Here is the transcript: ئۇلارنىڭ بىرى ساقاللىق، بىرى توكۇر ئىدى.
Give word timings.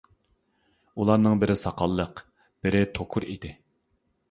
ئۇلارنىڭ 1.01 1.43
بىرى 1.43 1.57
ساقاللىق، 1.65 2.25
بىرى 2.67 2.83
توكۇر 2.99 3.31
ئىدى. 3.31 3.55